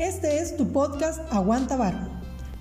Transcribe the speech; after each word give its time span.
Este 0.00 0.38
es 0.38 0.56
tu 0.56 0.72
podcast 0.72 1.20
Aguanta 1.30 1.76
Vara, 1.76 2.08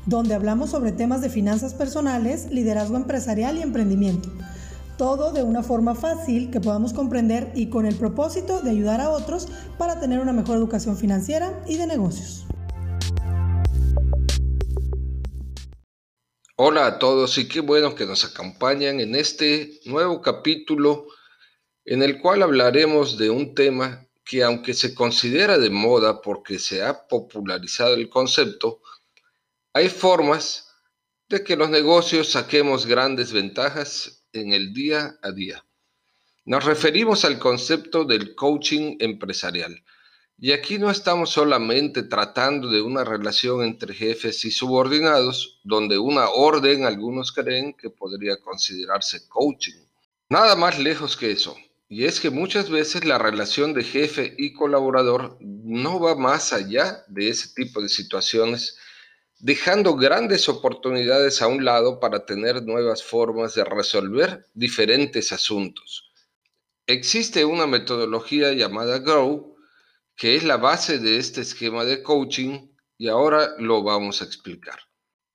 donde 0.05 0.33
hablamos 0.33 0.71
sobre 0.71 0.91
temas 0.91 1.21
de 1.21 1.29
finanzas 1.29 1.73
personales, 1.73 2.51
liderazgo 2.51 2.97
empresarial 2.97 3.57
y 3.57 3.61
emprendimiento. 3.61 4.27
Todo 4.97 5.31
de 5.31 5.41
una 5.41 5.63
forma 5.63 5.95
fácil 5.95 6.51
que 6.51 6.59
podamos 6.59 6.91
comprender 6.91 7.49
y 7.55 7.69
con 7.69 7.85
el 7.85 7.95
propósito 7.95 8.59
de 8.59 8.71
ayudar 8.71 8.99
a 8.99 9.11
otros 9.11 9.47
para 9.77 10.01
tener 10.01 10.19
una 10.19 10.33
mejor 10.33 10.57
educación 10.57 10.97
financiera 10.97 11.63
y 11.65 11.77
de 11.77 11.87
negocios. 11.87 12.45
Hola 16.57 16.87
a 16.87 16.99
todos 16.99 17.37
y 17.37 17.47
qué 17.47 17.61
bueno 17.61 17.95
que 17.95 18.05
nos 18.05 18.25
acompañan 18.25 18.99
en 18.99 19.15
este 19.15 19.79
nuevo 19.85 20.21
capítulo 20.21 21.05
en 21.85 22.03
el 22.03 22.21
cual 22.21 22.43
hablaremos 22.43 23.17
de 23.17 23.29
un 23.29 23.55
tema 23.55 24.08
que 24.29 24.43
aunque 24.43 24.75
se 24.75 24.93
considera 24.93 25.57
de 25.57 25.71
moda 25.71 26.21
porque 26.21 26.59
se 26.59 26.83
ha 26.83 27.07
popularizado 27.07 27.95
el 27.95 28.09
concepto, 28.09 28.79
hay 29.73 29.89
formas 29.89 30.67
de 31.27 31.43
que 31.43 31.55
los 31.55 31.71
negocios 31.71 32.29
saquemos 32.29 32.85
grandes 32.85 33.33
ventajas 33.33 34.23
en 34.31 34.53
el 34.53 34.71
día 34.71 35.17
a 35.23 35.31
día. 35.31 35.65
Nos 36.45 36.63
referimos 36.63 37.25
al 37.25 37.39
concepto 37.39 38.05
del 38.05 38.35
coaching 38.35 38.97
empresarial. 38.99 39.83
Y 40.37 40.51
aquí 40.51 40.77
no 40.77 40.91
estamos 40.91 41.31
solamente 41.31 42.03
tratando 42.03 42.69
de 42.69 42.83
una 42.83 43.03
relación 43.03 43.63
entre 43.63 43.95
jefes 43.95 44.45
y 44.45 44.51
subordinados, 44.51 45.59
donde 45.63 45.97
una 45.97 46.29
orden 46.29 46.85
algunos 46.85 47.31
creen 47.31 47.73
que 47.73 47.89
podría 47.89 48.37
considerarse 48.37 49.27
coaching. 49.27 49.87
Nada 50.29 50.55
más 50.55 50.77
lejos 50.77 51.17
que 51.17 51.31
eso. 51.31 51.57
Y 51.91 52.05
es 52.05 52.19
que 52.19 52.29
muchas 52.29 52.69
veces 52.69 53.03
la 53.03 53.17
relación 53.17 53.73
de 53.73 53.83
jefe 53.83 54.35
y 54.37 54.53
colaborador 54.53 55.37
no 55.41 55.99
va 55.99 56.15
más 56.15 56.53
allá 56.53 57.03
de 57.07 57.29
ese 57.29 57.49
tipo 57.55 57.81
de 57.81 57.89
situaciones, 57.89 58.77
dejando 59.39 59.95
grandes 59.95 60.47
oportunidades 60.49 61.41
a 61.41 61.47
un 61.47 61.65
lado 61.65 61.99
para 61.99 62.27
tener 62.27 62.63
nuevas 62.63 63.03
formas 63.03 63.55
de 63.55 63.63
resolver 63.63 64.45
diferentes 64.53 65.31
asuntos. 65.31 66.11
Existe 66.85 67.43
una 67.43 67.65
metodología 67.65 68.53
llamada 68.53 68.99
GROW, 68.99 69.55
que 70.15 70.35
es 70.35 70.43
la 70.43 70.57
base 70.57 70.99
de 70.99 71.17
este 71.17 71.41
esquema 71.41 71.85
de 71.85 72.03
coaching, 72.03 72.67
y 72.99 73.07
ahora 73.07 73.55
lo 73.57 73.81
vamos 73.81 74.21
a 74.21 74.25
explicar. 74.25 74.88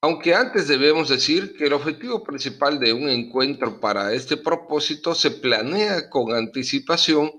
Aunque 0.04 0.34
antes 0.34 0.68
debemos 0.68 1.08
decir 1.08 1.56
que 1.56 1.64
el 1.64 1.72
objetivo 1.72 2.22
principal 2.22 2.78
de 2.78 2.92
un 2.92 3.08
encuentro 3.08 3.80
para 3.80 4.12
este 4.12 4.36
propósito 4.36 5.14
se 5.14 5.30
planea 5.30 6.10
con 6.10 6.34
anticipación 6.34 7.32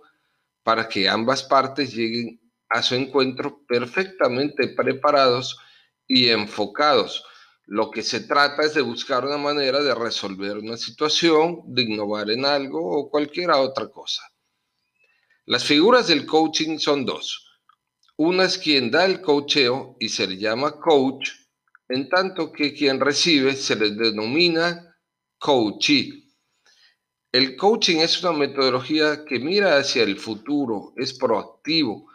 para 0.64 0.90
que 0.90 1.08
ambas 1.08 1.44
partes 1.44 1.94
lleguen 1.94 2.42
a 2.70 2.82
su 2.82 2.96
encuentro 2.96 3.64
perfectamente 3.68 4.70
preparados 4.70 5.60
y 6.08 6.30
enfocados. 6.30 7.24
Lo 7.68 7.92
que 7.92 8.02
se 8.02 8.22
trata 8.22 8.64
es 8.64 8.74
de 8.74 8.82
buscar 8.82 9.24
una 9.26 9.38
manera 9.38 9.84
de 9.84 9.94
resolver 9.94 10.58
una 10.58 10.76
situación, 10.76 11.62
de 11.68 11.84
innovar 11.84 12.32
en 12.32 12.46
algo 12.46 12.80
o 12.80 13.12
cualquier 13.12 13.52
otra 13.52 13.90
cosa. 13.90 14.24
Las 15.46 15.64
figuras 15.64 16.08
del 16.08 16.26
coaching 16.26 16.80
son 16.80 17.06
dos. 17.06 17.46
Una 18.18 18.46
es 18.46 18.58
quien 18.58 18.90
da 18.90 19.06
el 19.06 19.22
coacheo 19.22 19.98
y 20.00 20.10
se 20.10 20.26
le 20.26 20.38
llama 20.38 20.80
coach 20.80 21.45
en 21.90 22.10
tanto 22.10 22.52
que 22.52 22.74
quien 22.74 23.00
recibe 23.00 23.56
se 23.56 23.76
le 23.76 23.92
denomina 23.92 24.98
coachee. 25.38 26.26
El 27.32 27.56
coaching 27.56 27.98
es 27.98 28.24
una 28.24 28.32
metodología 28.32 29.26
que 29.26 29.40
mira 29.40 29.78
hacia 29.78 30.04
el 30.04 30.18
futuro, 30.18 30.94
es 30.96 31.14
proactivo, 31.14 32.10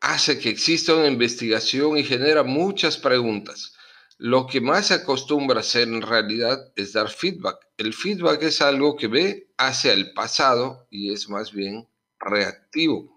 hace 0.00 0.38
que 0.38 0.48
exista 0.48 0.94
una 0.94 1.06
investigación 1.06 1.96
y 1.96 2.04
genera 2.04 2.42
muchas 2.42 2.96
preguntas. 2.96 3.74
Lo 4.18 4.46
que 4.46 4.60
más 4.60 4.88
se 4.88 4.94
acostumbra 4.94 5.60
hacer 5.60 5.88
en 5.88 6.02
realidad 6.02 6.72
es 6.76 6.92
dar 6.92 7.08
feedback. 7.08 7.56
El 7.78 7.94
feedback 7.94 8.42
es 8.42 8.60
algo 8.60 8.96
que 8.96 9.06
ve 9.06 9.52
hacia 9.56 9.92
el 9.92 10.12
pasado 10.12 10.86
y 10.90 11.12
es 11.12 11.28
más 11.28 11.52
bien 11.52 11.88
reactivo. 12.18 13.14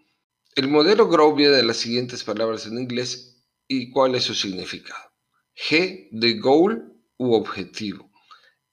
El 0.55 0.67
modelo 0.67 1.09
Grow 1.09 1.35
viene 1.35 1.55
de 1.55 1.63
las 1.63 1.77
siguientes 1.77 2.23
palabras 2.23 2.67
en 2.67 2.77
inglés 2.77 3.43
y 3.67 3.89
cuál 3.89 4.15
es 4.15 4.23
su 4.23 4.35
significado. 4.35 5.12
G 5.55 6.09
de 6.11 6.33
goal 6.39 6.93
u 7.17 7.33
objetivo. 7.33 8.11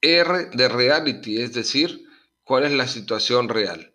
R 0.01 0.51
de 0.53 0.69
reality, 0.69 1.41
es 1.41 1.53
decir, 1.53 2.05
cuál 2.43 2.65
es 2.65 2.73
la 2.73 2.89
situación 2.89 3.49
real. 3.49 3.95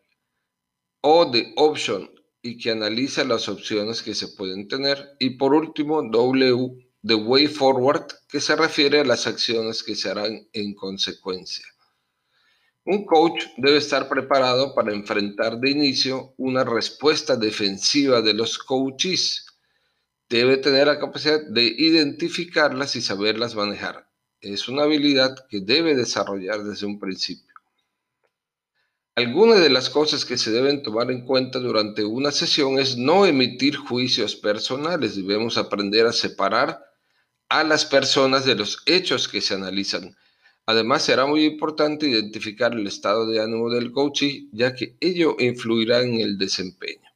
O 1.01 1.25
de 1.25 1.53
option 1.55 2.09
y 2.41 2.57
que 2.57 2.71
analiza 2.71 3.23
las 3.23 3.49
opciones 3.49 4.01
que 4.01 4.13
se 4.13 4.27
pueden 4.29 4.67
tener. 4.67 5.15
Y 5.19 5.31
por 5.31 5.53
último, 5.53 6.03
W 6.03 6.85
de 7.01 7.15
way 7.15 7.47
forward, 7.47 8.07
que 8.27 8.39
se 8.39 8.55
refiere 8.55 9.01
a 9.01 9.05
las 9.05 9.27
acciones 9.27 9.83
que 9.83 9.95
se 9.95 10.09
harán 10.09 10.47
en 10.53 10.73
consecuencia. 10.73 11.65
Un 12.83 13.05
coach 13.05 13.45
debe 13.57 13.77
estar 13.77 14.07
preparado 14.07 14.73
para 14.75 14.93
enfrentar 14.93 15.59
de 15.59 15.71
inicio 15.71 16.33
una 16.37 16.63
respuesta 16.63 17.35
defensiva 17.35 18.21
de 18.21 18.33
los 18.33 18.57
coaches 18.57 19.45
debe 20.29 20.57
tener 20.57 20.87
la 20.87 20.99
capacidad 20.99 21.41
de 21.41 21.63
identificarlas 21.63 22.95
y 22.95 23.01
saberlas 23.01 23.55
manejar. 23.55 24.09
Es 24.41 24.67
una 24.67 24.83
habilidad 24.83 25.35
que 25.49 25.61
debe 25.61 25.95
desarrollar 25.95 26.63
desde 26.63 26.85
un 26.85 26.99
principio. 26.99 27.53
Algunas 29.15 29.61
de 29.61 29.69
las 29.69 29.89
cosas 29.89 30.25
que 30.25 30.37
se 30.37 30.51
deben 30.51 30.83
tomar 30.83 31.09
en 31.09 31.25
cuenta 31.25 31.59
durante 31.59 32.03
una 32.03 32.31
sesión 32.31 32.79
es 32.79 32.97
no 32.97 33.25
emitir 33.25 33.77
juicios 33.77 34.35
personales. 34.35 35.15
Debemos 35.15 35.57
aprender 35.57 36.05
a 36.05 36.11
separar 36.11 36.83
a 37.47 37.63
las 37.63 37.85
personas 37.85 38.43
de 38.45 38.55
los 38.55 38.83
hechos 38.85 39.29
que 39.29 39.39
se 39.39 39.53
analizan. 39.53 40.15
Además, 40.65 41.03
será 41.03 41.25
muy 41.27 41.45
importante 41.45 42.09
identificar 42.09 42.73
el 42.73 42.87
estado 42.87 43.25
de 43.27 43.39
ánimo 43.39 43.69
del 43.69 43.91
coachee, 43.91 44.49
ya 44.51 44.75
que 44.75 44.97
ello 44.99 45.37
influirá 45.39 46.01
en 46.01 46.19
el 46.19 46.37
desempeño. 46.37 47.07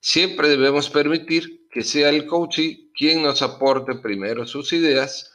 Siempre 0.00 0.48
debemos 0.48 0.90
permitir 0.90 1.61
que 1.72 1.82
sea 1.82 2.10
el 2.10 2.26
coach 2.26 2.60
quien 2.94 3.22
nos 3.22 3.40
aporte 3.40 3.94
primero 3.94 4.46
sus 4.46 4.74
ideas, 4.74 5.32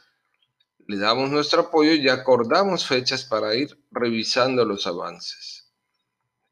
le 0.86 0.96
damos 0.96 1.30
nuestro 1.30 1.62
apoyo 1.62 1.92
y 1.92 2.08
acordamos 2.08 2.86
fechas 2.86 3.24
para 3.24 3.56
ir 3.56 3.76
revisando 3.90 4.64
los 4.64 4.86
avances. 4.86 5.68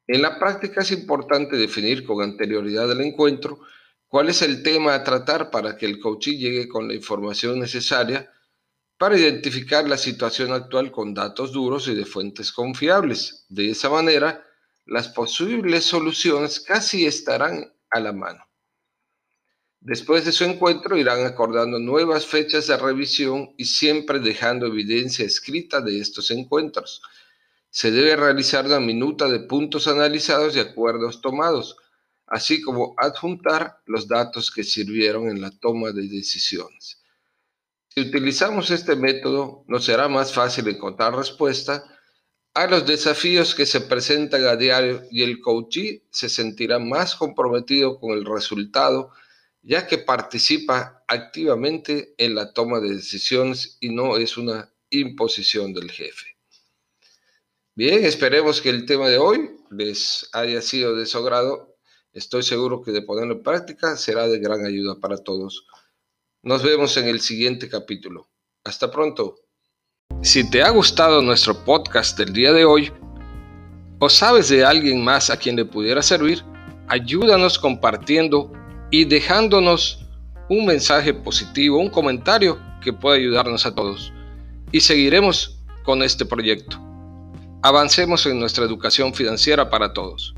En 0.05 0.21
la 0.21 0.37
práctica 0.37 0.81
es 0.81 0.91
importante 0.91 1.55
definir 1.55 2.05
con 2.05 2.21
anterioridad 2.21 2.91
al 2.91 2.99
encuentro 2.99 3.61
cuál 4.07 4.27
es 4.27 4.41
el 4.41 4.61
tema 4.61 4.93
a 4.93 5.03
tratar 5.05 5.49
para 5.49 5.77
que 5.77 5.85
el 5.85 5.99
coach 5.99 6.27
llegue 6.27 6.67
con 6.67 6.89
la 6.89 6.93
información 6.93 7.57
necesaria 7.57 8.29
para 8.97 9.17
identificar 9.17 9.87
la 9.87 9.97
situación 9.97 10.51
actual 10.51 10.91
con 10.91 11.13
datos 11.13 11.53
duros 11.53 11.87
y 11.87 11.95
de 11.95 12.05
fuentes 12.05 12.51
confiables. 12.51 13.45
De 13.47 13.69
esa 13.69 13.89
manera, 13.89 14.43
las 14.85 15.07
posibles 15.07 15.85
soluciones 15.85 16.59
casi 16.59 17.05
estarán 17.05 17.71
a 17.89 17.99
la 18.01 18.11
mano. 18.11 18.46
Después 19.87 20.25
de 20.25 20.33
su 20.33 20.43
encuentro 20.43 20.97
irán 20.97 21.25
acordando 21.25 21.79
nuevas 21.79 22.25
fechas 22.25 22.67
de 22.67 22.75
revisión 22.75 23.53
y 23.55 23.63
siempre 23.63 24.19
dejando 24.19 24.65
evidencia 24.65 25.23
escrita 25.23 25.79
de 25.79 26.01
estos 26.01 26.29
encuentros. 26.29 27.01
Se 27.69 27.89
debe 27.89 28.17
realizar 28.17 28.65
una 28.65 28.81
minuta 28.81 29.29
de 29.29 29.39
puntos 29.39 29.87
analizados 29.87 30.57
y 30.57 30.59
acuerdos 30.59 31.21
tomados, 31.21 31.77
así 32.25 32.61
como 32.61 32.95
adjuntar 32.97 33.79
los 33.85 34.09
datos 34.09 34.51
que 34.51 34.65
sirvieron 34.65 35.29
en 35.29 35.39
la 35.39 35.51
toma 35.51 35.93
de 35.93 36.09
decisiones. 36.09 37.01
Si 37.87 38.01
utilizamos 38.01 38.69
este 38.71 38.97
método, 38.97 39.63
nos 39.69 39.85
será 39.85 40.09
más 40.09 40.33
fácil 40.33 40.67
encontrar 40.67 41.15
respuesta 41.15 41.85
a 42.53 42.67
los 42.67 42.85
desafíos 42.85 43.55
que 43.55 43.65
se 43.65 43.79
presentan 43.79 44.47
a 44.47 44.57
diario 44.57 45.03
y 45.09 45.23
el 45.23 45.39
coachee 45.39 46.03
se 46.11 46.27
sentirá 46.27 46.77
más 46.77 47.15
comprometido 47.15 47.97
con 48.01 48.11
el 48.11 48.25
resultado 48.25 49.13
ya 49.67 49.85
que 49.85 49.97
participa 49.97 51.03
activamente 51.09 52.15
en 52.17 52.35
la 52.35 52.53
toma 52.53 52.79
de 52.79 52.95
decisiones 52.95 53.77
y 53.81 53.89
no 53.89 54.15
es 54.15 54.37
una 54.37 54.73
imposición 54.89 55.73
del 55.73 55.91
jefe. 55.91 56.37
Bien, 57.75 58.05
esperemos 58.05 58.61
que 58.61 58.69
el 58.69 58.85
tema 58.85 59.09
de 59.09 59.17
hoy 59.17 59.57
les 59.69 60.29
haya 60.31 60.61
sido 60.61 60.95
de 60.95 61.05
su 61.05 61.17
agrado. 61.17 61.75
Estoy 62.13 62.43
seguro 62.43 62.81
que 62.81 62.93
de 62.93 63.01
ponerlo 63.01 63.33
en 63.35 63.43
práctica 63.43 63.97
será 63.97 64.29
de 64.29 64.39
gran 64.39 64.65
ayuda 64.65 65.01
para 65.01 65.17
todos. 65.17 65.67
Nos 66.43 66.63
vemos 66.63 66.95
en 66.95 67.09
el 67.09 67.19
siguiente 67.19 67.67
capítulo. 67.67 68.29
Hasta 68.63 68.89
pronto. 68.89 69.35
Si 70.21 70.49
te 70.49 70.63
ha 70.63 70.69
gustado 70.69 71.21
nuestro 71.21 71.65
podcast 71.65 72.17
del 72.17 72.31
día 72.31 72.53
de 72.53 72.63
hoy, 72.63 72.89
o 73.99 74.07
sabes 74.07 74.47
de 74.47 74.63
alguien 74.63 75.03
más 75.03 75.29
a 75.29 75.35
quien 75.35 75.57
le 75.57 75.65
pudiera 75.65 76.01
servir, 76.01 76.41
ayúdanos 76.87 77.59
compartiendo 77.59 78.53
y 78.91 79.05
dejándonos 79.05 80.05
un 80.49 80.65
mensaje 80.65 81.13
positivo, 81.13 81.79
un 81.79 81.89
comentario 81.89 82.57
que 82.81 82.93
pueda 82.93 83.17
ayudarnos 83.17 83.65
a 83.65 83.75
todos. 83.75 84.13
Y 84.71 84.81
seguiremos 84.81 85.59
con 85.83 86.03
este 86.03 86.25
proyecto. 86.25 86.79
Avancemos 87.63 88.25
en 88.25 88.39
nuestra 88.39 88.65
educación 88.65 89.13
financiera 89.13 89.69
para 89.69 89.93
todos. 89.93 90.35